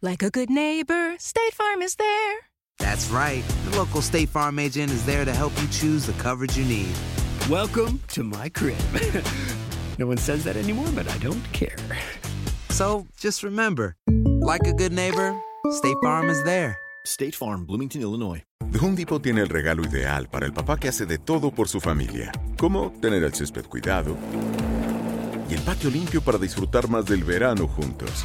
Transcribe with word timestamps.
like 0.00 0.22
a 0.22 0.30
good 0.30 0.50
neighbor, 0.50 1.14
State 1.18 1.54
Farm 1.54 1.82
is 1.82 1.96
there. 1.96 2.38
That's 2.78 3.08
right. 3.10 3.42
The 3.70 3.76
local 3.76 4.00
State 4.00 4.28
Farm 4.28 4.58
agent 4.58 4.92
is 4.92 5.04
there 5.04 5.24
to 5.24 5.32
help 5.32 5.52
you 5.60 5.68
choose 5.68 6.06
the 6.06 6.12
coverage 6.14 6.56
you 6.56 6.64
need. 6.64 6.94
Welcome 7.50 8.00
to 8.08 8.22
my 8.22 8.48
crib. 8.48 8.78
no 9.98 10.06
one 10.06 10.18
says 10.18 10.44
that 10.44 10.56
anymore, 10.56 10.88
but 10.94 11.08
I 11.08 11.18
don't 11.18 11.42
care. 11.52 11.76
So 12.70 13.06
just 13.18 13.42
remember 13.42 13.96
like 14.40 14.66
a 14.66 14.72
good 14.72 14.92
neighbor, 14.92 15.34
State 15.70 15.96
Farm 16.02 16.30
is 16.30 16.42
there. 16.44 16.78
State 17.04 17.34
Farm, 17.34 17.64
Bloomington, 17.64 18.02
Illinois. 18.02 18.42
The 18.70 18.78
Home 18.78 18.94
Depot 18.94 19.20
tiene 19.20 19.40
el 19.40 19.48
regalo 19.48 19.82
ideal 19.82 20.28
para 20.28 20.46
el 20.46 20.52
papá 20.52 20.78
que 20.78 20.88
hace 20.88 21.06
de 21.06 21.18
todo 21.18 21.50
por 21.50 21.68
su 21.68 21.80
familia, 21.80 22.30
como 22.58 22.92
tener 23.00 23.24
el 23.24 23.32
césped 23.32 23.64
cuidado 23.64 24.16
y 25.48 25.54
el 25.54 25.60
patio 25.62 25.90
limpio 25.90 26.20
para 26.20 26.36
disfrutar 26.36 26.88
más 26.88 27.06
del 27.06 27.24
verano 27.24 27.66
juntos. 27.66 28.24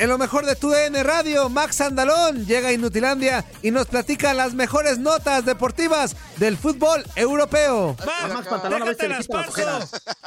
En 0.00 0.08
lo 0.08 0.16
mejor 0.16 0.46
de 0.46 0.56
tu 0.56 0.70
DN 0.70 1.02
Radio, 1.02 1.50
Max 1.50 1.82
Andalón 1.82 2.46
llega 2.46 2.68
a 2.68 2.72
Inutilandia 2.72 3.44
y 3.60 3.70
nos 3.70 3.86
platica 3.86 4.32
las 4.32 4.54
mejores 4.54 4.96
notas 4.96 5.44
deportivas 5.44 6.16
del 6.38 6.56
fútbol 6.56 7.04
europeo. 7.16 7.94
Max, 8.06 8.32
Max 8.32 8.48
Pantalón, 8.48 8.80
a 8.80 8.86
las 8.86 8.96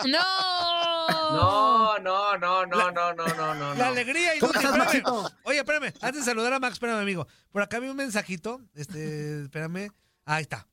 ¡No! 0.06 0.20
No, 1.34 1.98
no, 1.98 2.38
no, 2.38 2.66
no, 2.68 2.92
no, 2.92 3.14
no, 3.16 3.34
no, 3.34 3.56
no. 3.56 3.74
La 3.74 3.88
alegría 3.88 4.36
inútil. 4.36 4.62
Espérame. 4.64 5.04
Oye, 5.44 5.58
espérame, 5.58 5.94
antes 6.02 6.24
de 6.24 6.24
saludar 6.24 6.54
a 6.54 6.60
Max, 6.60 6.74
espérame, 6.74 7.02
amigo. 7.02 7.28
Por 7.52 7.64
acá 7.64 7.80
vi 7.80 7.88
un 7.88 7.98
mensajito. 7.98 8.62
Este, 8.76 9.42
espérame. 9.42 9.90
Ahí 10.26 10.44
está. 10.44 10.68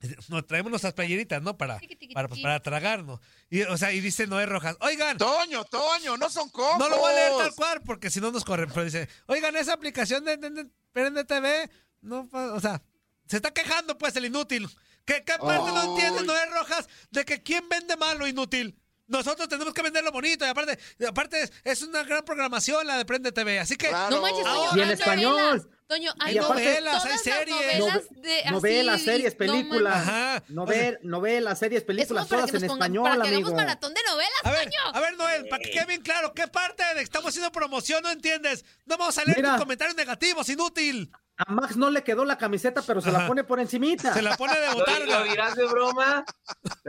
Nos 0.28 0.46
traemos 0.46 0.70
nuestras 0.70 0.94
playeritas, 0.94 1.42
¿no? 1.42 1.56
Para, 1.56 1.80
para, 2.14 2.28
pues, 2.28 2.40
para 2.40 2.60
tragarnos. 2.60 3.20
Y, 3.50 3.62
o 3.62 3.76
sea, 3.76 3.92
y 3.92 4.00
dice 4.00 4.26
Noé 4.26 4.46
Rojas, 4.46 4.76
oigan. 4.80 5.16
Toño, 5.18 5.64
Toño, 5.64 6.16
no 6.16 6.30
son 6.30 6.48
cojos. 6.50 6.78
No 6.78 6.88
lo 6.88 6.98
voy 6.98 7.12
a 7.12 7.14
leer 7.14 7.32
tal 7.38 7.54
cual 7.54 7.82
porque 7.84 8.10
si 8.10 8.20
no 8.20 8.30
nos 8.30 8.44
corren. 8.44 8.68
Pero 8.68 8.84
dice, 8.84 9.08
oigan, 9.26 9.56
esa 9.56 9.72
aplicación 9.72 10.24
de, 10.24 10.36
de, 10.36 11.24
TV, 11.24 11.70
no, 12.00 12.28
o 12.32 12.60
sea, 12.60 12.82
se 13.26 13.36
está 13.36 13.52
quejando 13.52 13.98
pues 13.98 14.14
el 14.16 14.26
inútil. 14.26 14.68
¿Qué, 15.04 15.24
qué 15.24 15.38
parte 15.38 15.72
no 15.72 15.82
entiende 15.94 16.22
Noé 16.24 16.46
Rojas 16.46 16.86
de 17.10 17.24
que 17.24 17.42
quién 17.42 17.68
vende 17.68 17.96
mal 17.96 18.18
lo 18.18 18.26
inútil? 18.26 18.78
Nosotros 19.06 19.48
tenemos 19.48 19.72
que 19.72 19.80
venderlo 19.80 20.12
bonito 20.12 20.44
y 20.44 20.48
aparte, 20.48 20.78
aparte 21.08 21.50
es, 21.64 21.82
una 21.82 22.02
gran 22.02 22.22
programación 22.26 22.86
la 22.86 22.98
de 22.98 23.06
Prende 23.06 23.32
TV, 23.32 23.58
así 23.58 23.76
que 23.76 23.90
no 23.90 24.20
manches, 24.20 24.44
y 24.76 24.80
en 24.80 24.90
español. 24.90 25.70
Toño, 25.88 26.12
hay 26.20 26.34
Y 26.34 26.38
aparte, 26.38 26.64
novelas, 26.64 27.04
hay 27.06 27.16
series. 27.18 27.78
novelas 27.78 28.08
de 28.10 28.40
así, 28.40 28.50
Novelas, 28.50 29.00
series, 29.02 29.34
películas. 29.34 29.96
Ajá. 29.96 30.42
Novel, 30.48 30.98
novelas, 31.02 31.58
series, 31.58 31.82
películas, 31.82 32.26
para 32.28 32.42
todas 32.42 32.50
que 32.50 32.58
en 32.58 32.70
español, 32.70 33.04
para 33.08 33.22
que 33.22 33.28
amigo. 33.28 33.48
hagamos 33.48 33.54
maratón 33.64 33.94
de 33.94 34.00
novelas, 34.06 34.40
A 34.44 34.50
ver, 34.50 34.64
Toño. 34.64 34.80
a 34.92 35.00
ver, 35.00 35.16
Noel, 35.16 35.48
para 35.48 35.62
que 35.62 35.70
quede 35.70 35.86
bien 35.86 36.02
claro, 36.02 36.34
¿qué 36.34 36.46
parte 36.46 36.84
de 36.88 36.94
que 36.96 37.00
estamos 37.00 37.30
haciendo 37.30 37.50
promoción 37.50 38.02
no 38.02 38.10
entiendes? 38.10 38.66
No 38.84 38.98
vamos 38.98 39.16
a 39.16 39.24
leer 39.24 39.38
Mira. 39.38 39.52
tus 39.52 39.60
comentarios 39.62 39.96
negativos, 39.96 40.46
inútil. 40.50 41.10
A 41.38 41.52
Max 41.52 41.76
no 41.76 41.88
le 41.88 42.02
quedó 42.02 42.24
la 42.24 42.36
camiseta, 42.36 42.82
pero 42.82 43.00
se 43.00 43.10
la 43.12 43.18
Ajá. 43.20 43.28
pone 43.28 43.44
por 43.44 43.58
encimita. 43.60 44.12
Se 44.12 44.20
la 44.22 44.36
pone 44.36 44.58
de 44.60 44.66
Lo, 44.70 44.74
botarga. 44.74 45.20
lo 45.20 45.24
dirás 45.24 45.54
de 45.54 45.66
broma, 45.68 46.24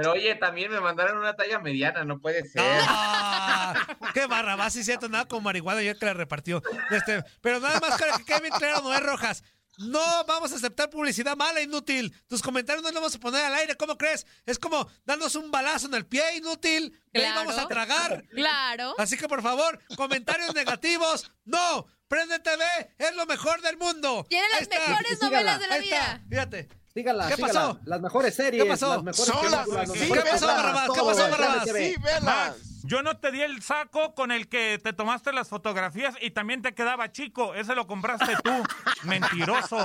pero 0.02 0.14
oye, 0.14 0.34
también 0.36 0.72
me 0.72 0.80
mandaron 0.80 1.18
una 1.18 1.36
talla 1.36 1.60
mediana, 1.60 2.06
no 2.06 2.22
puede 2.22 2.48
ser. 2.48 2.62
Ah, 2.88 3.74
qué 4.14 4.28
barra, 4.28 4.56
va, 4.56 4.70
sí 4.70 4.82
cierto, 4.84 5.10
nada 5.10 5.28
con 5.28 5.44
marihuana 5.44 5.82
ya 5.82 5.94
que 5.94 6.06
la 6.06 6.14
repartió. 6.14 6.62
Este, 6.90 7.22
pero 7.42 7.60
nada 7.60 7.82
más 7.82 8.00
para 8.00 8.18
que 8.18 8.24
quede 8.24 8.40
bien 8.40 8.54
claro, 8.58 8.82
Noé 8.82 9.02
Rojas. 9.02 9.44
No 9.78 10.00
vamos 10.26 10.54
a 10.54 10.56
aceptar 10.56 10.90
publicidad 10.90 11.36
mala, 11.36 11.60
inútil. 11.62 12.14
Tus 12.28 12.42
comentarios 12.42 12.82
no 12.84 12.90
los 12.90 12.96
vamos 12.96 13.16
a 13.16 13.20
poner 13.20 13.44
al 13.46 13.54
aire, 13.56 13.76
¿cómo 13.76 13.98
crees? 13.98 14.26
Es 14.46 14.58
como 14.58 14.90
darnos 15.06 15.36
un 15.36 15.52
balazo 15.52 15.88
en 15.88 15.96
el 15.96 16.06
pie, 16.06 16.36
inútil. 16.38 16.98
Y 17.14 17.18
ahí 17.20 17.26
Claro. 17.26 17.40
vamos 17.48 17.58
a 17.58 17.68
tragar. 17.68 18.24
Claro. 18.30 18.96
Así 18.98 19.18
que 19.18 19.28
por 19.28 19.42
favor, 19.42 19.80
comentarios 19.98 20.54
negativos, 20.56 21.32
no. 21.44 21.86
Prende 22.08 22.40
TV 22.40 22.64
es 22.98 23.16
lo 23.16 23.26
mejor 23.26 23.62
del 23.62 23.78
mundo. 23.78 24.26
Tiene 24.30 24.48
las 24.52 24.62
está. 24.64 24.80
mejores 24.80 25.12
Sígala. 25.20 25.30
novelas 25.30 25.60
de 25.60 25.68
la 25.68 25.76
Ahí 25.76 25.84
está, 25.90 25.98
vida. 26.16 26.26
fíjate. 26.30 26.70
Sígala, 26.94 27.28
¿Qué 27.28 27.38
pasó? 27.38 27.80
Las 27.86 28.02
mejores 28.02 28.34
series, 28.36 28.64
¿Qué 28.64 28.70
pasó? 28.70 28.96
las 28.96 29.04
mejores 29.04 29.32
películas, 29.32 29.90
sí, 29.94 30.12
¿qué 30.12 30.22
pasó, 30.22 30.48
Barrabás? 30.48 30.90
¿Qué 30.94 31.02
pasó, 31.02 31.30
Barrabás? 31.30 31.64
Sí, 31.70 31.96
velas. 32.04 32.56
Yo 32.84 33.04
no 33.04 33.18
te 33.18 33.32
di 33.32 33.42
el 33.42 33.62
saco 33.62 34.16
con 34.16 34.32
el 34.32 34.48
que 34.48 34.80
te 34.82 34.94
tomaste 34.94 35.32
las 35.34 35.50
fotografías 35.50 36.16
y 36.22 36.32
también 36.32 36.62
te 36.62 36.74
quedaba 36.74 37.12
chico. 37.12 37.54
Ese 37.54 37.76
lo 37.76 37.86
compraste 37.86 38.36
tú. 38.44 38.52
Mentiroso. 39.04 39.78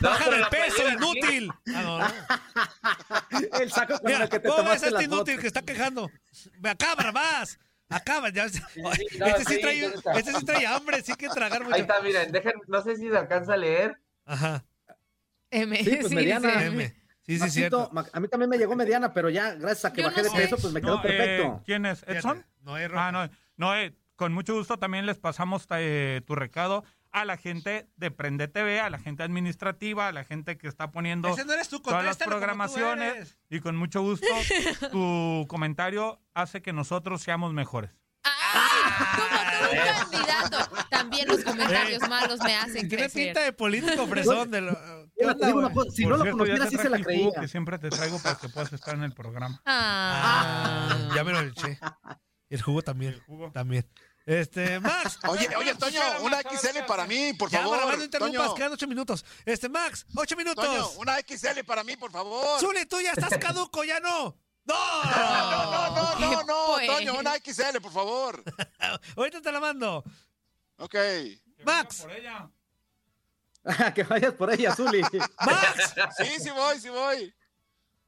No, 0.00 0.08
Baja 0.10 0.28
el 0.30 0.46
peso, 0.48 0.88
inútil. 0.88 1.52
Ah, 1.74 1.82
no, 1.82 1.98
no. 1.98 3.48
El 3.58 3.72
saco 3.72 3.94
con 3.98 4.06
Mira, 4.10 4.24
el 4.24 4.30
que 4.30 4.40
te 4.40 4.48
¿cómo 4.48 4.58
ves 4.62 4.66
tomaste 4.66 4.90
las 4.92 5.02
este 5.02 5.14
inútil 5.14 5.34
fotos. 5.34 5.40
que 5.40 5.46
está 5.48 5.62
quejando? 5.62 6.10
Ve 6.58 6.70
acá, 6.70 6.94
Barrabás. 6.94 7.58
Acá, 7.88 8.22
ya. 8.30 8.48
sí, 8.48 8.60
no, 9.18 9.26
este, 9.26 9.44
sí 9.44 9.54
sí, 9.56 9.60
trae, 9.60 9.80
¿dónde 9.82 9.96
está? 9.98 10.12
este 10.12 10.32
sí 10.32 10.44
trae 10.46 10.66
hambre, 10.66 11.02
sí 11.02 11.14
que 11.14 11.28
tragar 11.28 11.62
mucho. 11.64 11.74
Ahí 11.74 11.82
está, 11.82 12.00
miren, 12.00 12.32
dejen, 12.32 12.54
no 12.68 12.80
sé 12.82 12.96
si 12.96 13.10
se 13.10 13.18
alcanza 13.18 13.52
a 13.54 13.56
leer. 13.58 14.00
Ajá. 14.24 14.64
M. 15.52 15.76
Sí, 15.84 15.96
pues, 16.00 16.12
mediana. 16.12 16.48
dice 16.48 16.66
M. 16.66 16.96
Sí, 17.24 17.34
sí, 17.36 17.38
Maxito, 17.40 17.52
cierto. 17.78 17.90
Ma- 17.92 18.06
a 18.12 18.18
mí 18.20 18.26
también 18.26 18.50
me 18.50 18.58
llegó 18.58 18.74
mediana, 18.74 19.14
pero 19.14 19.30
ya 19.30 19.54
gracias 19.54 19.84
a 19.84 19.92
que 19.92 20.02
Yo 20.02 20.08
bajé 20.08 20.22
no 20.22 20.24
de 20.24 20.30
sé. 20.30 20.36
peso, 20.42 20.56
pues 20.60 20.72
me 20.72 20.80
quedó 20.80 20.96
No, 20.96 21.02
perfecto. 21.02 21.44
eh, 21.44 21.62
¿Quién 21.64 21.86
es? 21.86 22.02
¿Edson? 22.08 22.44
Noé 22.62 22.88
Rojas. 22.88 23.04
Ah, 23.08 23.12
no, 23.12 23.30
no, 23.56 23.76
eh, 23.76 23.94
con 24.16 24.32
mucho 24.32 24.54
gusto 24.54 24.76
también 24.78 25.06
les 25.06 25.18
pasamos 25.18 25.66
eh, 25.70 26.20
tu 26.26 26.34
recado 26.34 26.84
a 27.12 27.24
la 27.24 27.36
gente 27.36 27.88
de 27.96 28.10
Prende 28.10 28.48
TV, 28.48 28.80
a 28.80 28.88
la 28.90 28.98
gente 28.98 29.22
administrativa, 29.22 30.08
a 30.08 30.12
la 30.12 30.24
gente 30.24 30.56
que 30.58 30.66
está 30.66 30.90
poniendo 30.90 31.28
Ese 31.28 31.44
no 31.44 31.52
eres 31.52 31.68
tú, 31.68 31.78
todas 31.80 32.02
las 32.04 32.16
contéstale 32.16 32.30
como 32.30 32.36
tú 32.36 32.40
programaciones 32.40 33.14
eres. 33.16 33.38
y 33.50 33.60
con 33.60 33.76
mucho 33.76 34.00
gusto 34.02 34.26
tu 34.90 35.46
comentario 35.48 36.20
hace 36.34 36.60
que 36.62 36.72
nosotros 36.72 37.22
seamos 37.22 37.52
mejores. 37.52 37.90
¡Ay! 38.24 39.04
Como 39.16 39.28
todo 39.28 39.70
un 39.70 40.10
candidato. 40.10 40.86
También 40.90 41.28
los 41.28 41.44
comentarios 41.44 42.08
malos 42.08 42.40
me 42.40 42.54
hacen 42.56 42.88
Tiene 42.88 43.04
crecer. 43.04 43.24
pinta 43.26 43.40
de 43.42 43.52
político 43.52 44.06
fresón. 44.06 44.50
De 44.50 44.60
lo, 44.60 44.72
¿Qué 44.72 44.80
Mira, 44.80 44.81
te 44.81 44.81
onda, 45.24 45.46
digo 45.46 45.58
una 45.58 45.72
cosa, 45.72 45.90
si 45.90 46.02
Por 46.02 46.12
no 46.12 46.16
lo 46.18 46.22
cierto, 46.24 46.44
ya 46.46 46.52
conociera, 46.54 46.70
sí 46.70 46.76
se 46.82 46.90
la 46.90 46.96
el 46.96 47.04
jugo 47.04 47.14
creía. 47.32 47.40
que 47.40 47.48
siempre 47.48 47.78
te 47.78 47.90
traigo 47.90 48.18
para 48.18 48.36
que 48.38 48.48
puedas 48.48 48.72
estar 48.72 48.94
en 48.94 49.02
el 49.04 49.12
programa. 49.12 49.60
Ah. 49.66 50.88
Ah, 50.90 51.14
ya 51.14 51.24
me 51.24 51.32
lo 51.32 51.40
eché. 51.40 51.78
El 52.48 52.62
jugo 52.62 52.82
también. 52.82 53.20
jugo. 53.26 53.50
También. 53.52 53.88
Este, 54.26 54.78
Max. 54.78 55.18
Oye, 55.28 55.48
oye, 55.56 55.74
Toño, 55.74 56.00
una 56.22 56.40
XL 56.42 56.84
para 56.86 57.06
mí, 57.06 57.32
por 57.32 57.50
ya, 57.50 57.58
favor. 57.60 57.76
Barrabás, 57.76 57.98
no 57.98 58.04
interrumpas, 58.04 58.42
Toño, 58.46 58.54
quedan 58.54 58.72
ocho 58.72 58.86
minutos. 58.86 59.24
Este, 59.44 59.68
Max, 59.68 60.06
ocho 60.14 60.36
minutos. 60.36 60.64
Toño, 60.64 60.88
una 61.00 61.16
XL 61.18 61.64
para 61.66 61.82
mí, 61.82 61.96
por 61.96 62.12
favor. 62.12 62.60
Zuli, 62.60 62.86
tú 62.86 63.00
ya 63.00 63.12
estás 63.12 63.36
caduco, 63.38 63.82
ya 63.84 63.98
no. 64.00 64.36
¡No! 64.64 64.74
No, 65.04 65.70
no, 65.72 65.96
no, 65.96 66.16
¿Qué 66.18 66.24
no, 66.24 66.42
no, 66.44 66.64
pues? 66.74 66.86
Toño, 66.86 67.18
una 67.18 67.34
XL, 67.34 67.80
por 67.82 67.90
favor. 67.92 68.44
Ahorita 69.16 69.40
te 69.42 69.50
la 69.50 69.58
mando. 69.58 70.04
Ok. 70.76 70.94
Max. 71.64 72.02
Por 72.02 72.12
ella. 72.12 72.48
que 73.94 74.02
vayas 74.04 74.34
por 74.34 74.52
ella, 74.52 74.74
Zuli. 74.74 75.00
Max. 75.46 75.94
Sí, 76.18 76.40
sí 76.40 76.50
voy, 76.50 76.78
sí 76.78 76.88
voy. 76.88 77.34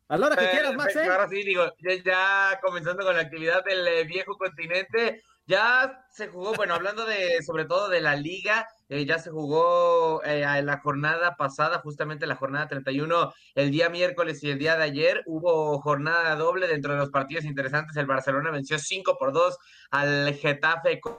A 0.09 0.19
la 0.19 0.27
hora 0.27 0.37
que 0.37 0.45
Eh, 0.45 0.51
quieras, 0.51 0.75
Max, 0.75 0.97
¿eh? 0.97 1.07
Ahora 1.11 1.29
sí, 1.29 1.43
digo, 1.43 1.65
ya, 1.79 1.95
ya 2.05 2.61
comenzando 2.61 3.05
con 3.05 3.15
la 3.17 3.23
actividad 3.23 3.65
del 3.65 3.87
eh, 3.87 4.05
viejo 4.05 4.37
continente, 4.37 5.23
ya 5.47 6.05
se 6.11 6.29
jugó, 6.29 6.55
bueno, 6.55 6.75
hablando 6.75 7.05
de, 7.05 7.43
sobre 7.43 7.65
todo 7.65 7.89
de 7.89 8.01
la 8.01 8.17
liga, 8.17 8.67
eh, 8.89 9.05
ya 9.05 9.19
se 9.19 9.31
jugó 9.31 10.23
eh, 10.25 10.41
la 10.63 10.81
jornada 10.81 11.37
pasada, 11.37 11.81
justamente 11.81 12.27
la 12.27 12.37
jornada 12.37 12.69
31, 12.69 13.33
el 13.55 13.71
día 13.71 13.89
miércoles 13.89 14.43
y 14.43 14.51
el 14.51 14.59
día 14.59 14.77
de 14.77 14.85
ayer, 14.85 15.23
hubo 15.27 15.81
jornada 15.81 16.35
doble 16.37 16.67
dentro 16.67 16.93
de 16.93 16.99
los 16.99 17.11
partidos 17.11 17.45
interesantes, 17.45 17.97
el 17.97 18.07
Barcelona 18.07 18.51
venció 18.51 18.79
5 18.79 19.17
por 19.19 19.33
2 19.33 19.57
al 19.91 20.35
Getafe 20.35 21.01
con 21.01 21.15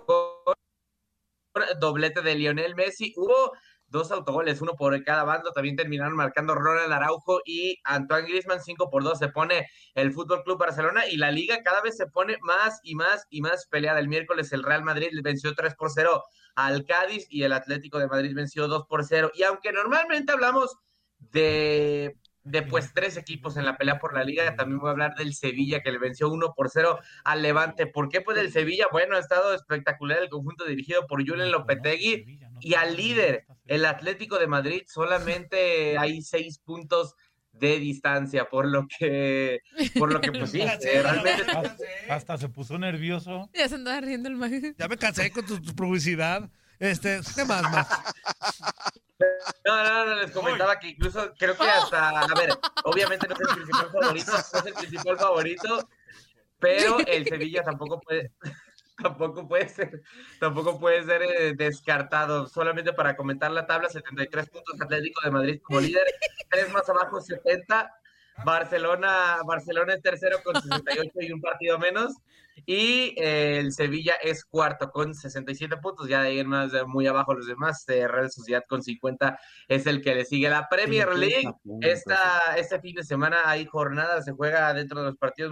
doblete 1.79 2.21
de 2.21 2.35
Lionel 2.35 2.75
Messi, 2.75 3.13
hubo 3.15 3.53
dos 3.87 4.11
autogoles, 4.11 4.61
uno 4.61 4.73
por 4.73 5.01
cada 5.03 5.23
bando, 5.23 5.51
también 5.51 5.75
terminaron 5.75 6.15
marcando 6.15 6.55
Ronald 6.55 6.91
Araujo 6.91 7.41
y 7.45 7.79
Antoine 7.83 8.27
Griezmann, 8.27 8.61
5 8.61 8.89
por 8.89 9.03
2 9.03 9.17
se 9.17 9.29
pone 9.29 9.67
el 9.93 10.11
Fútbol 10.11 10.43
Club 10.43 10.59
Barcelona 10.59 11.07
y 11.07 11.17
la 11.17 11.31
liga 11.31 11.63
cada 11.63 11.81
vez 11.81 11.95
se 11.97 12.07
pone 12.07 12.37
más 12.41 12.79
y 12.83 12.95
más 12.95 13.25
y 13.29 13.41
más 13.41 13.67
peleada. 13.67 13.99
El 13.99 14.07
miércoles 14.07 14.51
el 14.53 14.63
Real 14.63 14.83
Madrid 14.83 15.09
venció 15.23 15.53
3 15.53 15.75
por 15.75 15.91
0 15.91 16.23
al 16.55 16.85
Cádiz 16.85 17.27
y 17.29 17.43
el 17.43 17.53
Atlético 17.53 17.99
de 17.99 18.07
Madrid 18.07 18.33
venció 18.35 18.67
2 18.67 18.85
por 18.87 19.05
0. 19.05 19.31
Y 19.35 19.43
aunque 19.43 19.71
normalmente 19.71 20.31
hablamos 20.33 20.75
de, 21.19 22.17
de 22.45 22.61
pues 22.61 22.93
tres 22.93 23.17
equipos 23.17 23.57
en 23.57 23.65
la 23.65 23.75
pelea 23.75 23.97
por 23.99 24.13
la 24.13 24.23
liga, 24.23 24.55
también 24.55 24.79
voy 24.79 24.89
a 24.89 24.91
hablar 24.91 25.15
del 25.15 25.33
Sevilla 25.33 25.81
que 25.81 25.91
le 25.91 25.97
venció 25.97 26.29
1 26.29 26.53
por 26.55 26.69
0 26.69 26.99
al 27.23 27.41
Levante. 27.41 27.87
¿Por 27.87 28.07
qué? 28.07 28.21
Pues 28.21 28.37
el 28.37 28.51
Sevilla, 28.51 28.85
bueno, 28.91 29.15
ha 29.15 29.19
estado 29.19 29.53
espectacular 29.53 30.19
el 30.21 30.29
conjunto 30.29 30.63
dirigido 30.65 31.07
por 31.07 31.27
Julen 31.27 31.51
Lopetegui 31.51 32.39
y 32.61 32.75
al 32.75 32.95
líder, 32.95 33.45
el 33.65 33.83
Atlético 33.83 34.37
de 34.37 34.47
Madrid, 34.47 34.83
solamente 34.87 35.97
hay 35.97 36.21
seis 36.21 36.59
puntos 36.59 37.15
de 37.51 37.79
distancia, 37.79 38.47
por 38.49 38.67
lo 38.67 38.85
que, 38.87 39.61
por 39.97 40.13
lo 40.13 40.21
que 40.21 40.31
pues 40.31 40.51
sí, 40.51 40.61
eh, 40.61 41.01
realmente 41.01 41.45
Hasta 42.09 42.37
se 42.37 42.49
puso 42.49 42.77
nervioso. 42.77 43.49
Ya 43.53 43.67
se 43.67 43.75
andaba 43.75 44.01
riendo 44.01 44.29
el 44.29 44.35
mago. 44.35 44.55
Ya 44.77 44.87
me 44.87 44.97
cansé 44.97 45.31
con 45.31 45.45
tu, 45.45 45.59
tu 45.61 45.73
publicidad. 45.73 46.49
Este, 46.79 47.21
¿qué 47.35 47.45
más, 47.45 47.63
Max? 47.63 47.89
No, 49.65 49.83
no, 49.83 50.05
no, 50.05 50.15
les 50.15 50.31
comentaba 50.31 50.77
que 50.79 50.89
incluso 50.89 51.33
creo 51.37 51.57
que 51.57 51.63
hasta, 51.63 52.19
a 52.19 52.33
ver, 52.35 52.49
obviamente 52.83 53.27
no 53.27 53.35
es 53.35 53.41
el 53.41 53.55
principal 53.55 53.91
favorito, 53.91 54.31
no 54.31 54.59
es 54.59 54.65
el 54.65 54.73
principal 54.73 55.17
favorito, 55.17 55.89
pero 56.59 56.97
el 57.07 57.25
Sevilla 57.25 57.63
tampoco 57.63 57.99
puede, 58.01 58.31
tampoco 59.01 59.47
puede 59.47 59.69
ser, 59.69 60.01
tampoco 60.39 60.79
puede 60.79 61.03
ser 61.03 61.21
eh, 61.23 61.53
descartado. 61.55 62.47
Solamente 62.47 62.93
para 62.93 63.15
comentar 63.15 63.51
la 63.51 63.65
tabla, 63.65 63.89
73 63.89 64.49
puntos 64.49 64.81
Atlético 64.81 65.21
de 65.23 65.31
Madrid 65.31 65.61
como 65.63 65.79
líder, 65.79 66.05
tres 66.49 66.71
más 66.71 66.87
abajo 66.89 67.21
70. 67.21 67.91
Barcelona, 68.43 69.37
Barcelona 69.45 69.93
es 69.93 70.01
tercero 70.01 70.43
con 70.43 70.61
68 70.61 71.11
y 71.21 71.31
un 71.31 71.41
partido 71.41 71.79
menos. 71.79 72.15
Y 72.65 73.13
eh, 73.17 73.59
el 73.59 73.71
Sevilla 73.71 74.13
es 74.21 74.45
cuarto 74.45 74.89
con 74.91 75.13
67 75.13 75.77
puntos. 75.77 76.07
Ya 76.07 76.21
de 76.21 76.29
ahí 76.29 76.39
en 76.39 76.47
más 76.47 76.71
muy 76.87 77.07
abajo 77.07 77.33
los 77.33 77.47
demás. 77.47 77.83
Eh, 77.89 78.07
Real 78.07 78.31
Sociedad 78.31 78.63
con 78.67 78.83
50 78.83 79.39
es 79.67 79.85
el 79.87 80.01
que 80.01 80.15
le 80.15 80.25
sigue. 80.25 80.49
La 80.49 80.67
Premier 80.69 81.09
50 81.09 81.19
League, 81.19 81.53
esta, 81.81 82.55
este 82.57 82.79
fin 82.79 82.95
de 82.95 83.03
semana 83.03 83.41
hay 83.45 83.65
jornada, 83.65 84.21
se 84.21 84.31
juega 84.31 84.73
dentro 84.73 85.01
de 85.01 85.07
los 85.07 85.17
partidos 85.17 85.51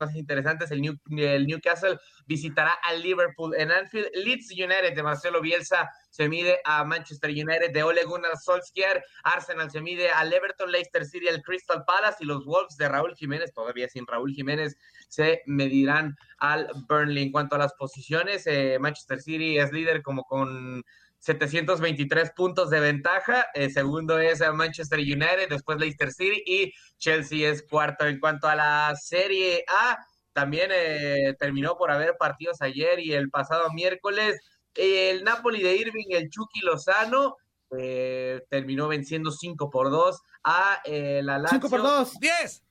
más 0.00 0.16
interesantes. 0.16 0.70
El, 0.70 0.80
New- 0.80 0.98
el 1.18 1.46
Newcastle 1.46 1.98
visitará 2.26 2.72
al 2.82 3.02
Liverpool 3.02 3.54
en 3.56 3.70
Anfield. 3.70 4.08
Leeds 4.14 4.50
United 4.52 4.94
de 4.94 5.02
Marcelo 5.02 5.40
Bielsa 5.40 5.90
se 6.08 6.28
mide 6.28 6.60
a 6.64 6.84
Manchester 6.84 7.30
United 7.30 7.72
de 7.72 7.82
Ole 7.82 8.04
Gunnar 8.04 8.36
Solskjaer. 8.36 9.04
Arsenal 9.24 9.70
se 9.70 9.80
mide 9.80 10.10
al 10.10 10.32
Everton, 10.32 10.70
Leicester 10.70 11.04
City, 11.04 11.28
al 11.28 11.42
Crystal 11.42 11.84
Palace 11.84 12.18
y 12.20 12.24
los 12.24 12.44
Wolves 12.44 12.76
de 12.76 12.88
Raúl 12.88 13.14
Jiménez, 13.14 13.52
todavía 13.52 13.88
sin 13.88 14.06
Raúl 14.06 14.32
Jiménez, 14.32 14.76
se 15.08 15.42
medirán 15.46 16.16
al 16.38 16.68
Burnley. 16.88 17.24
En 17.24 17.32
cuanto 17.32 17.56
a 17.56 17.58
las 17.58 17.74
posiciones, 17.74 18.46
eh, 18.46 18.78
Manchester 18.80 19.20
City 19.20 19.58
es 19.58 19.72
líder 19.72 20.02
como 20.02 20.24
con 20.24 20.82
723 21.20 22.32
puntos 22.32 22.70
de 22.70 22.80
ventaja. 22.80 23.46
Eh, 23.54 23.70
segundo 23.70 24.18
es 24.18 24.40
Manchester 24.52 24.98
United, 24.98 25.48
después 25.48 25.78
Leicester 25.78 26.12
City 26.12 26.42
y 26.44 26.72
Chelsea 26.98 27.50
es 27.50 27.62
cuarto. 27.62 28.06
En 28.06 28.18
cuanto 28.18 28.48
a 28.48 28.56
la 28.56 28.94
Serie 28.96 29.64
A, 29.68 29.98
también 30.32 30.70
eh, 30.72 31.34
terminó 31.38 31.76
por 31.76 31.90
haber 31.90 32.16
partidos 32.18 32.62
ayer 32.62 33.00
y 33.00 33.12
el 33.12 33.30
pasado 33.30 33.70
miércoles. 33.72 34.40
El 34.74 35.24
Napoli 35.24 35.62
de 35.62 35.76
Irving, 35.76 36.06
el 36.10 36.30
Chucky 36.30 36.60
Lozano, 36.60 37.36
eh, 37.76 38.40
terminó 38.48 38.88
venciendo 38.88 39.30
5 39.30 39.70
por 39.70 39.90
2 39.90 40.20
a 40.44 40.80
eh, 40.84 41.20
la 41.22 41.38
Lazio. 41.38 41.58
5 41.58 41.70
por 41.70 41.82
2. 41.82 42.14
10. 42.20 42.62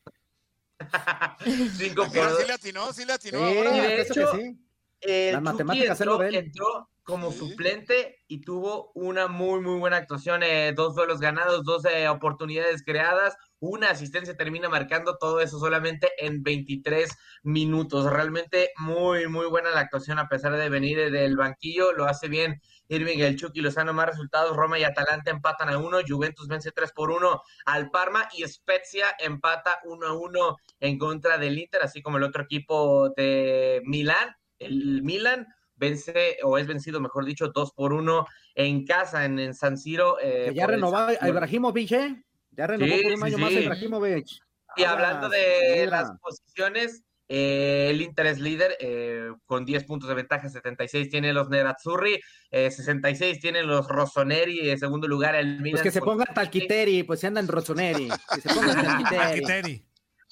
5 1.78 2.04
por 2.04 2.12
Pero 2.12 2.30
2. 2.31 2.40
sí 2.40 2.48
le 2.48 2.54
atinó, 2.54 2.94
sí 2.94 3.06
le 3.06 3.13
atinó 3.13 3.38
Sí, 3.38 3.57
ahora. 3.57 3.78
Y 3.78 3.80
de 3.81 4.02
eso 4.02 4.13
que 4.13 4.19
hecho, 4.22 4.36
sí. 4.36 4.69
El 5.01 5.44
Las 5.44 5.98
se 5.98 6.06
lo 6.06 6.13
entró, 6.13 6.18
ven. 6.18 6.36
entró 6.36 6.90
como 7.04 7.31
Sí. 7.31 7.40
suplente 7.40 8.18
y 8.28 8.42
tuvo 8.42 8.92
una 8.94 9.28
muy, 9.28 9.62
muy 9.62 9.80
buena 9.80 9.98
actuación. 9.98 10.44
eh, 10.44 10.74
dos 10.75 10.96
duelos 10.96 11.19
ganados, 11.19 11.63
dos 11.63 11.84
eh, 11.86 12.07
oportunidades 12.07 12.84
creadas, 12.86 13.36
una 13.60 13.90
asistencia 13.90 14.38
termina 14.38 14.69
marcando 14.69 15.18
todo 15.18 15.42
eso 15.42 15.60
solamente 15.60 16.12
en 16.19 16.44
23 16.44 17.10
minutos. 17.44 18.06
Realmente 18.12 18.72
muy, 18.78 19.28
muy 19.28 19.48
buena 19.48 19.72
la 19.72 19.81
actuación 19.81 20.19
a 20.19 20.28
pesar 20.30 20.56
de 20.56 20.69
venir 20.69 21.00
eh, 21.00 21.10
del 21.10 21.36
banquillo. 21.36 21.92
Lo 21.94 22.06
hace 22.06 22.28
bien 22.28 22.62
Irving, 22.90 23.19
el 23.19 23.38
Chucky 23.38 23.62
Lozano. 23.62 23.94
Más 23.94 24.06
resultados, 24.07 24.56
Roma 24.56 24.78
y 24.80 24.84
Atalanta 24.84 25.31
empatan 25.31 25.69
a 25.69 25.78
uno, 25.80 25.98
Juventus 26.07 26.48
vence 26.48 26.72
3 26.72 26.92
por 26.94 27.10
1 27.12 27.42
al 27.66 27.90
Parma 27.90 28.30
y 28.38 28.48
Spezia 28.48 29.07
empata 29.19 29.80
1 29.86 30.07
a 30.07 30.13
1 30.13 30.57
en 30.80 30.98
contra 31.00 31.38
del 31.38 31.57
Inter, 31.57 31.81
así 31.81 32.02
como 32.02 32.18
el 32.18 32.24
otro 32.24 32.44
equipo 32.44 33.10
de 33.18 33.81
Milán. 33.86 34.36
El 34.60 35.02
Milan 35.04 35.48
vence, 35.76 36.38
o 36.44 36.58
es 36.58 36.68
vencido, 36.68 37.00
mejor 37.00 37.26
dicho, 37.26 37.48
2 37.54 37.72
por 37.72 37.94
1 37.94 38.26
en 38.56 38.86
casa, 38.86 39.26
en, 39.26 39.40
en 39.40 39.54
San 39.54 39.78
Siro. 39.78 40.18
eh, 40.22 40.48
Que 40.50 40.56
ya 40.56 40.66
el 40.66 40.72
renovó 40.72 40.98
a 40.98 41.28
Ibrahimovic, 41.28 41.92
¿eh? 41.94 42.24
Ya 42.52 42.68
renovó 42.68 42.94
Sí, 42.94 43.02
por 43.04 43.12
un 43.14 43.18
sí, 43.20 43.24
año 43.24 43.36
sí. 43.38 43.42
más 43.42 43.50
a 43.54 43.60
Ibrahimovic. 43.62 44.28
Y 44.76 44.84
Ahora, 44.84 45.08
hablando 45.08 45.30
de 45.30 45.82
mira. 45.86 45.86
las 46.02 46.12
posiciones, 46.20 47.04
eh, 47.28 47.88
el 47.92 48.02
Inter 48.02 48.26
es 48.28 48.40
líder 48.40 48.76
eh, 48.80 49.30
con 49.46 49.64
10 49.66 49.84
puntos 49.86 50.10
de 50.10 50.16
ventaja, 50.16 50.50
76 50.50 51.10
tienen 51.10 51.36
los 51.36 51.48
Nerazzurri, 51.50 52.20
eh, 52.52 52.70
66 52.72 53.40
tienen 53.40 53.68
los 53.68 53.88
Rossoneri, 53.88 54.70
en 54.70 54.80
segundo 54.80 55.08
lugar 55.08 55.36
el 55.36 55.60
Milan. 55.62 55.72
Pues 55.72 55.84
que 55.84 55.92
se 55.92 56.02
ponga 56.02 56.26
66. 56.26 56.36
Talquiteri, 56.36 57.04
pues 57.04 57.20
se 57.20 57.28
anda 57.28 57.40
en 57.40 57.48
Rossoneri. 57.48 58.10
Que 58.36 58.42
se 58.42 58.50
ponga 58.50 58.74
Talquiteri. 59.12 59.86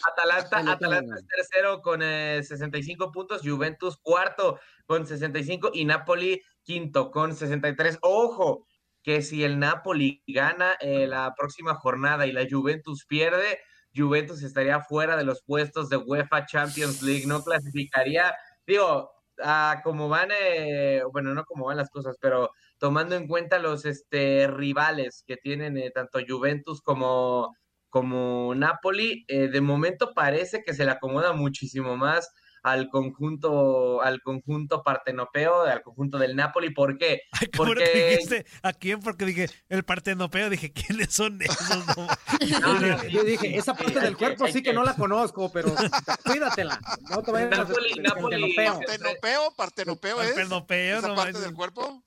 Atalanta, 0.05 0.59
Atalanta 0.71 1.15
es 1.15 1.27
tercero 1.27 1.81
con 1.81 2.01
eh, 2.03 2.41
65 2.43 3.11
puntos, 3.11 3.41
Juventus 3.43 3.97
cuarto 3.97 4.59
con 4.85 5.07
65 5.07 5.71
y 5.73 5.85
Napoli 5.85 6.41
quinto 6.63 7.11
con 7.11 7.35
63. 7.35 7.99
Ojo, 8.01 8.67
que 9.01 9.21
si 9.21 9.43
el 9.43 9.57
Napoli 9.57 10.21
gana 10.27 10.73
eh, 10.79 11.07
la 11.07 11.33
próxima 11.35 11.75
jornada 11.75 12.27
y 12.27 12.31
la 12.31 12.45
Juventus 12.49 13.05
pierde, 13.05 13.59
Juventus 13.95 14.43
estaría 14.43 14.81
fuera 14.81 15.15
de 15.15 15.23
los 15.23 15.41
puestos 15.43 15.89
de 15.89 15.97
UEFA 15.97 16.45
Champions 16.45 17.01
League, 17.01 17.25
no 17.25 17.41
clasificaría, 17.43 18.35
digo, 18.65 19.11
a 19.41 19.81
como 19.83 20.09
van, 20.09 20.29
eh, 20.31 21.01
bueno, 21.11 21.33
no 21.33 21.45
como 21.45 21.65
van 21.65 21.77
las 21.77 21.89
cosas, 21.89 22.17
pero 22.19 22.51
tomando 22.77 23.15
en 23.15 23.27
cuenta 23.27 23.59
los 23.59 23.85
este, 23.85 24.47
rivales 24.47 25.23
que 25.25 25.37
tienen 25.37 25.77
eh, 25.77 25.91
tanto 25.91 26.19
Juventus 26.27 26.81
como, 26.81 27.55
como 27.89 28.53
Napoli, 28.55 29.25
eh, 29.27 29.47
de 29.47 29.61
momento 29.61 30.13
parece 30.13 30.63
que 30.63 30.73
se 30.73 30.85
le 30.85 30.91
acomoda 30.91 31.33
muchísimo 31.33 31.97
más 31.97 32.29
al 32.63 32.89
conjunto, 32.89 34.01
al 34.01 34.21
conjunto 34.21 34.83
partenopeo, 34.83 35.61
al 35.61 35.81
conjunto 35.83 36.17
del 36.17 36.35
Napoli. 36.35 36.71
¿Por 36.71 36.97
qué? 36.97 37.21
Ay, 37.39 37.47
¿cómo 37.55 37.69
Porque- 37.69 37.85
te 37.85 38.09
dijiste 38.09 38.45
a 38.61 38.73
quién? 38.73 38.99
Porque 38.99 39.23
dije, 39.25 39.47
el 39.69 39.83
partenopeo, 39.83 40.49
dije, 40.49 40.73
¿quiénes 40.73 41.13
son 41.13 41.41
esos? 41.41 41.85
No. 41.95 42.07
No, 42.61 43.03
Yo 43.07 43.23
dije, 43.23 43.57
esa 43.57 43.73
parte 43.73 43.99
del 43.99 44.17
cuerpo 44.17 44.47
sí 44.47 44.61
que 44.61 44.73
no 44.73 44.83
la 44.83 44.95
conozco, 44.95 45.51
pero 45.51 45.69
cuídatela. 46.25 46.79
No 47.09 47.21
te 47.23 47.31
vayas 47.31 47.53
a 47.53 47.63
Napoli, 47.63 47.93
Napoli, 48.01 48.55
Partenopeo, 48.55 49.53
partenopeo 49.55 50.21
es. 50.21 50.27
Partenopeo, 50.29 50.99
Esa 50.99 51.07
no 51.07 51.15
parte 51.15 51.39
del 51.39 51.53
cuerpo. 51.53 52.03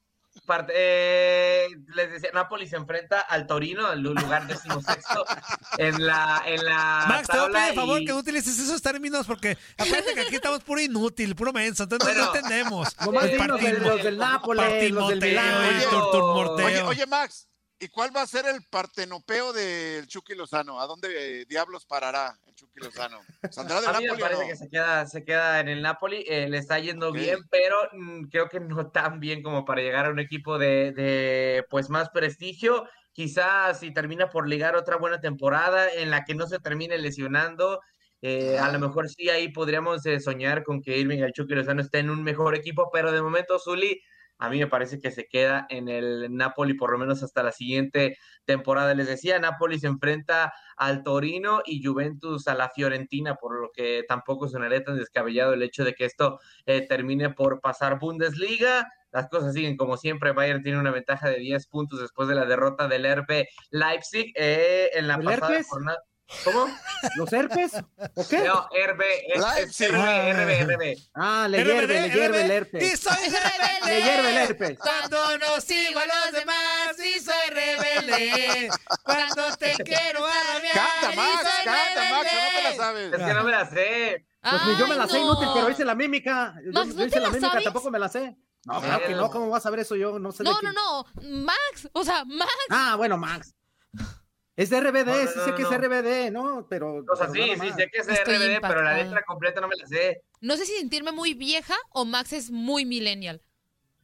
Parte- 0.51 0.73
eh, 0.75 1.69
les 1.95 2.11
decía, 2.11 2.31
Napoli 2.35 2.67
se 2.67 2.75
enfrenta 2.75 3.21
al 3.21 3.47
Torino, 3.47 3.93
en 3.93 4.03
lugar 4.03 4.49
decimosexto, 4.49 5.25
en 5.79 6.05
la, 6.05 6.43
en 6.45 6.65
la 6.65 7.05
Max, 7.07 7.29
te 7.29 7.37
voy 7.37 7.41
a 7.41 7.45
tabla 7.45 7.59
pedir 7.61 7.71
de 7.71 7.75
favor 7.77 8.03
y- 8.03 8.05
que 8.07 8.13
no 8.13 8.19
utilices 8.19 8.59
esos 8.59 8.83
términos 8.83 9.27
porque 9.29 9.57
acuérdate 9.79 10.15
que 10.15 10.21
aquí 10.23 10.35
estamos 10.35 10.65
puro 10.65 10.81
inútil, 10.81 11.37
puro 11.37 11.53
menso, 11.53 11.85
entonces 11.85 12.17
no 12.17 12.35
entendemos. 12.35 12.89
Nomás 13.05 13.25
El 13.27 13.31
dinos 13.39 13.61
de 13.61 13.67
partimo- 13.69 13.89
los 13.91 14.03
del 14.03 14.19
Nápoles, 14.19 14.91
los 14.91 15.09
del 15.11 15.21
Milán. 15.21 15.55
oye, 16.87 17.07
Max, 17.07 17.47
¿Y 17.83 17.89
cuál 17.89 18.15
va 18.15 18.21
a 18.21 18.27
ser 18.27 18.45
el 18.47 18.63
partenopeo 18.69 19.55
del 19.55 20.07
Chucky 20.07 20.35
Lozano? 20.35 20.79
¿A 20.81 20.87
dónde 20.87 21.47
diablos 21.47 21.87
parará 21.87 22.39
el 22.47 22.55
Chucky 22.55 22.79
Lozano? 22.79 23.19
¿Saldrá 23.51 23.81
de 23.81 23.87
A 23.87 23.93
mí 23.95 24.01
me 24.01 24.07
Napoli 24.09 24.23
o 24.23 24.25
parece 24.27 24.43
no? 24.43 24.49
que 24.49 24.57
se 24.57 24.69
queda, 24.69 25.07
se 25.07 25.25
queda 25.25 25.61
en 25.61 25.69
el 25.69 25.81
Napoli, 25.81 26.23
eh, 26.29 26.47
le 26.51 26.59
está 26.59 26.79
yendo 26.79 27.09
Ok. 27.09 27.15
bien, 27.17 27.39
pero 27.51 27.77
mm, 27.93 28.25
creo 28.25 28.51
que 28.51 28.61
no 28.61 28.91
tan 28.91 29.19
bien 29.19 29.43
como 29.43 29.65
para 29.65 29.81
llegar 29.81 30.05
a 30.05 30.11
un 30.11 30.19
equipo 30.19 30.59
de, 30.59 30.93
de, 30.93 31.65
pues 31.71 31.89
más 31.89 32.11
prestigio. 32.11 32.87
Quizás 33.13 33.81
si 33.81 33.95
termina 33.95 34.29
por 34.29 34.47
ligar 34.47 34.77
otra 34.77 34.97
buena 34.99 35.19
temporada 35.23 35.91
en 35.91 36.11
la 36.11 36.25
que 36.25 36.35
no 36.35 36.47
se 36.47 36.59
termine 36.59 36.99
lesionando, 36.99 37.81
eh, 38.21 38.59
a 38.59 38.71
lo 38.71 38.79
mejor 38.79 39.09
sí 39.09 39.31
ahí 39.31 39.49
podríamos 39.51 40.05
eh, 40.05 40.21
soñar 40.21 40.65
con 40.65 40.83
que 40.83 40.99
Irving 40.99 41.21
el 41.21 41.33
Chucky 41.33 41.55
Lozano 41.55 41.81
esté 41.81 42.01
en 42.01 42.11
un 42.11 42.23
mejor 42.23 42.55
equipo, 42.55 42.91
pero 42.93 43.11
de 43.11 43.23
momento 43.23 43.59
Zuli 43.59 44.03
a 44.41 44.49
mí 44.49 44.59
me 44.59 44.67
parece 44.67 45.01
que 45.01 45.11
se 45.11 45.27
queda 45.27 45.67
en 45.69 45.89
el 45.89 46.35
Napoli 46.35 46.75
por 46.75 46.91
lo 46.91 46.99
menos 46.99 47.23
hasta 47.23 47.43
la 47.43 47.53
siguiente 47.53 48.17
temporada. 48.47 48.95
Les 48.95 49.07
decía, 49.07 49.39
Napoli 49.39 49.79
se 49.79 49.87
enfrenta 49.87 50.53
al 50.77 51.03
Torino 51.03 51.61
y 51.67 51.85
Juventus 51.85 52.49
a 52.49 52.55
la 52.55 52.71
Fiorentina, 52.71 53.35
por 53.35 53.61
lo 53.61 53.71
que 53.71 54.03
tampoco 54.09 54.49
sonaría 54.49 54.83
tan 54.83 54.97
descabellado 54.97 55.53
el 55.53 55.63
hecho 55.63 55.85
de 55.85 55.93
que 55.93 56.07
esto 56.07 56.41
eh, 56.65 56.87
termine 56.89 57.31
por 57.31 57.61
pasar 57.61 57.99
Bundesliga. 57.99 58.91
Las 59.13 59.29
cosas 59.29 59.53
siguen 59.53 59.77
como 59.77 59.99
siempre. 59.99 60.33
Bayern 60.33 60.63
tiene 60.63 60.79
una 60.79 60.91
ventaja 60.91 61.29
de 61.29 61.39
10 61.39 61.67
puntos 61.67 62.01
después 62.01 62.27
de 62.27 62.35
la 62.35 62.47
derrota 62.47 62.89
del 62.89 63.05
RB 63.05 63.45
Leipzig 63.71 64.33
eh, 64.37 64.89
en 64.95 65.07
la 65.07 65.17
¿El 65.17 65.25
pasada 65.25 65.63
jornada. 65.69 65.99
¿Cómo? 66.45 66.67
¿Los 67.17 67.33
herpes? 67.33 67.73
¿O 68.15 68.29
qué? 68.29 68.39
No, 68.45 68.69
RB, 68.69 69.03
es, 69.03 69.35
es 69.35 69.55
Leipzig. 69.55 69.89
RB, 69.89 70.33
RB, 70.33 70.75
RB. 70.75 70.99
Ah, 71.15 71.47
le 71.49 71.65
hierve, 71.65 72.01
le 72.01 72.11
hierve 72.11 72.43
el 72.45 72.51
herpes. 72.51 72.83
Y 72.93 72.97
soy 72.97 73.17
rebelde. 73.17 73.81
Le 73.91 74.03
hierve 74.03 74.31
el 74.31 74.37
herpes. 74.37 74.79
Cuando 74.79 75.39
no 75.39 75.61
sigo 75.61 75.99
a 75.99 76.07
los 76.07 76.33
demás 76.33 76.97
y 76.99 77.19
soy 77.19 77.51
rebelde. 77.51 78.69
Cuando 79.03 79.57
te 79.57 79.73
quiero 79.85 80.25
arrabiar 80.27 80.75
Canta, 80.75 81.13
y 81.13 81.17
Max, 81.17 81.41
soy 81.43 81.65
canta, 81.65 82.11
Max, 82.11 82.31
no 82.33 82.57
te 82.57 82.63
la 82.63 82.77
sabes. 82.77 83.13
Es 83.13 83.19
que 83.27 83.35
no 83.35 83.45
me 83.45 83.51
la 83.51 83.67
sé. 83.71 84.27
Pues 84.43 84.67
ni 84.67 84.77
yo 84.79 84.87
me 84.87 84.95
la 84.97 85.09
sé 85.09 85.19
inútil, 85.19 85.47
no. 85.47 85.55
pero 85.55 85.71
hice 85.71 85.85
la 85.85 85.95
mímica. 85.95 86.55
Max, 86.73 86.89
yo 86.89 86.95
¿no 86.95 87.05
hice 87.07 87.11
te 87.11 87.17
la 87.21 87.27
la 87.27 87.29
mímica, 87.31 87.49
sabes? 87.51 87.65
tampoco 87.65 87.91
me 87.91 87.99
la 87.99 88.09
sé. 88.09 88.37
No, 88.67 88.81
claro 88.81 89.07
que 89.07 89.15
no, 89.15 89.31
¿cómo 89.31 89.49
vas 89.51 89.65
a 89.67 89.71
ver 89.71 89.81
eso 89.81 89.97
yo? 89.97 90.19
No 90.19 90.33
sé 90.33 90.45
de 90.45 90.51
No, 90.51 90.59
quién. 90.59 90.73
no, 90.75 91.03
no. 91.15 91.29
Max, 91.45 91.89
o 91.93 92.05
sea, 92.05 92.25
Max. 92.27 92.51
Ah, 92.69 92.95
bueno, 92.97 93.17
Max. 93.17 93.55
Es 94.61 94.69
de 94.69 94.79
RBD, 94.81 95.07
No, 95.07 95.15
no, 95.15 95.27
sí 95.27 95.39
no, 95.39 95.45
sé 95.47 95.55
que 95.55 95.63
no. 95.63 95.71
es 95.73 95.79
RBD, 95.81 96.31
¿no? 96.33 96.67
Pero. 96.69 96.97
O 97.11 97.17
sea, 97.17 97.29
pero 97.33 97.45
sí, 97.47 97.55
sí, 97.61 97.73
sé 97.77 97.91
que 97.91 97.99
es 97.99 98.09
Estoy 98.09 98.37
RBD, 98.37 98.61
pero 98.61 98.83
la 98.83 98.95
letra 98.95 99.23
completa 99.27 99.61
no 99.63 99.69
me 99.69 99.77
la 99.77 99.87
sé. 99.87 100.23
No 100.43 100.57
sé 100.59 100.67
si 100.67 100.77
sentirme 100.77 101.13
muy 101.13 101.33
vieja 101.33 101.75
o 101.91 102.05
Max 102.05 102.35
es 102.35 102.51
muy 102.51 102.85
millennial. 102.85 103.41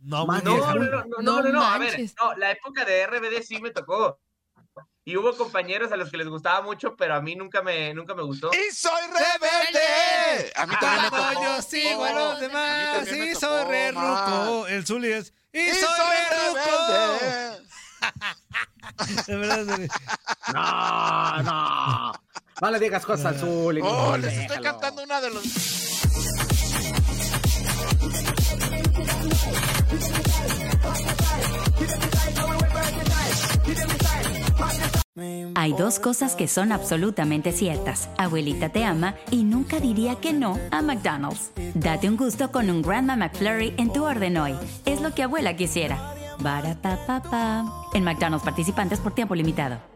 No, 0.00 0.24
No, 0.26 0.40
no, 0.40 0.56
no, 0.56 0.74
no, 0.74 1.04
no, 1.20 1.42
no, 1.42 1.52
no, 1.52 1.62
a 1.62 1.76
ver, 1.76 2.00
no, 2.18 2.34
la 2.36 2.52
época 2.52 2.86
de 2.86 3.06
RBD 3.06 3.42
sí 3.42 3.60
me 3.60 3.70
tocó. 3.70 4.18
Y 5.04 5.16
hubo 5.18 5.36
compañeros 5.36 5.92
a 5.92 5.96
los 5.96 6.10
que 6.10 6.16
les 6.16 6.26
gustaba 6.26 6.62
mucho, 6.62 6.96
pero 6.96 7.14
a 7.14 7.20
mí 7.20 7.36
nunca 7.36 7.60
me, 7.62 7.92
nunca 7.92 8.14
me 8.14 8.22
gustó. 8.22 8.50
¡Y 8.54 8.74
soy 8.74 9.02
rebelde! 9.02 10.52
A 10.56 10.66
mí 10.66 10.74
también 10.80 11.02
me 11.02 11.10
Cuando 11.10 11.34
tocó. 11.34 11.44
yo 11.56 11.62
sigo 11.62 12.04
a 12.04 12.12
los 12.12 12.40
demás 12.40 13.12
y 13.12 13.34
soy 13.34 13.64
re 13.66 13.92
ruco. 13.92 14.66
El 14.68 14.86
Zuli 14.86 15.12
es. 15.12 15.34
Y, 15.52 15.60
¡Y 15.60 15.74
soy, 15.74 15.88
re 16.00 16.48
ruco. 16.48 16.58
rebelde! 17.20 17.66
De 19.26 19.36
verdad. 19.36 19.78
No, 20.52 21.42
no. 21.42 22.12
No 22.60 22.70
le 22.70 22.78
digas 22.78 23.04
cosas 23.04 23.26
al 23.26 23.38
Zuli. 23.38 23.80
Oh, 23.82 24.12
no, 24.12 24.16
les 24.18 24.38
estoy 24.38 24.62
cantando 24.62 25.02
una 25.02 25.20
de 25.20 25.30
los. 25.30 25.44
Hay 35.54 35.72
dos 35.72 35.98
cosas 35.98 36.34
que 36.36 36.48
son 36.48 36.72
absolutamente 36.72 37.50
ciertas. 37.52 38.08
Abuelita 38.18 38.68
te 38.68 38.84
ama 38.84 39.14
y 39.30 39.44
nunca 39.44 39.80
diría 39.80 40.16
que 40.16 40.32
no 40.32 40.58
a 40.70 40.82
McDonald's. 40.82 41.50
Date 41.74 42.08
un 42.08 42.16
gusto 42.16 42.52
con 42.52 42.70
un 42.70 42.82
Grandma 42.82 43.16
McFlurry 43.16 43.74
en 43.76 43.92
tu 43.92 44.04
orden 44.04 44.36
hoy. 44.36 44.54
Es 44.84 45.00
lo 45.00 45.14
que 45.14 45.22
abuela 45.22 45.56
quisiera. 45.56 46.14
Barapapapa. 46.38 47.64
En 47.94 48.04
McDonald's 48.04 48.44
participantes 48.44 49.00
por 49.00 49.14
tiempo 49.14 49.34
limitado. 49.34 49.95